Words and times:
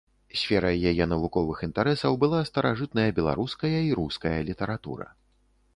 Сферай 0.43 0.77
яе 0.91 1.05
навуковых 1.13 1.61
інтарэсаў 1.67 2.17
была 2.23 2.41
старажытная 2.49 3.07
беларуская 3.19 3.75
і 3.91 3.95
руская 4.03 4.37
літаратура. 4.51 5.07